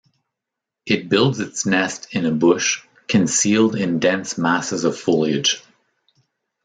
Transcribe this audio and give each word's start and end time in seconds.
It 0.83 1.09
builds 1.09 1.39
its 1.39 1.67
nest 1.67 2.07
in 2.15 2.25
a 2.25 2.31
bush, 2.31 2.83
concealed 3.07 3.75
in 3.75 3.99
dense 3.99 4.35
masses 4.35 4.83
of 4.83 4.99
foliage. 4.99 5.61